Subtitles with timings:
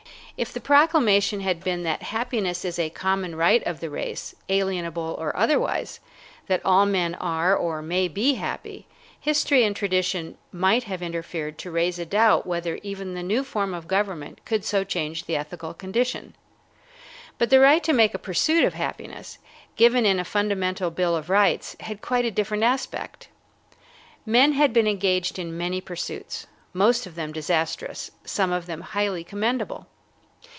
[0.37, 5.13] If the proclamation had been that happiness is a common right of the race, alienable
[5.19, 5.99] or otherwise,
[6.47, 8.87] that all men are or may be happy,
[9.19, 13.75] history and tradition might have interfered to raise a doubt whether even the new form
[13.75, 16.35] of government could so change the ethical condition.
[17.37, 19.37] But the right to make a pursuit of happiness,
[19.75, 23.27] given in a fundamental bill of rights, had quite a different aspect.
[24.25, 29.23] Men had been engaged in many pursuits, most of them disastrous, some of them highly
[29.23, 29.85] commendable.